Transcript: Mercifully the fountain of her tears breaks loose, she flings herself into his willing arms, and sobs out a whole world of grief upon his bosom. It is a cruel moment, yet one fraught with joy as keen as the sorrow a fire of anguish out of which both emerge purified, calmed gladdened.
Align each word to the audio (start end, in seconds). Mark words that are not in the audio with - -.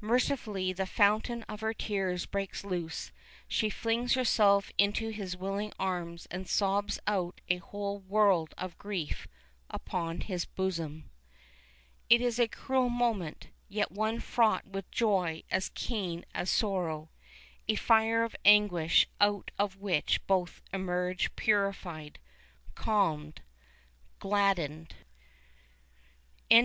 Mercifully 0.00 0.72
the 0.72 0.84
fountain 0.84 1.44
of 1.44 1.60
her 1.60 1.72
tears 1.72 2.26
breaks 2.26 2.64
loose, 2.64 3.12
she 3.46 3.70
flings 3.70 4.14
herself 4.14 4.72
into 4.78 5.10
his 5.10 5.36
willing 5.36 5.72
arms, 5.78 6.26
and 6.28 6.48
sobs 6.48 6.98
out 7.06 7.40
a 7.48 7.58
whole 7.58 8.00
world 8.00 8.52
of 8.58 8.76
grief 8.78 9.28
upon 9.70 10.22
his 10.22 10.44
bosom. 10.44 11.08
It 12.10 12.20
is 12.20 12.40
a 12.40 12.48
cruel 12.48 12.88
moment, 12.88 13.50
yet 13.68 13.92
one 13.92 14.18
fraught 14.18 14.66
with 14.66 14.90
joy 14.90 15.44
as 15.52 15.68
keen 15.76 16.24
as 16.34 16.50
the 16.50 16.56
sorrow 16.56 17.10
a 17.68 17.76
fire 17.76 18.24
of 18.24 18.34
anguish 18.44 19.06
out 19.20 19.52
of 19.56 19.76
which 19.76 20.20
both 20.26 20.62
emerge 20.72 21.30
purified, 21.36 22.18
calmed 22.74 23.40
gladdened. 24.18 24.96